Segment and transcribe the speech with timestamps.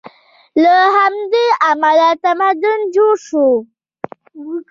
[0.63, 3.47] له همدې امله تمدن جوړ شو.